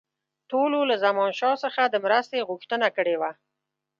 [0.51, 3.31] ټولو له زمانشاه څخه د مرستې غوښتنه کړې وه.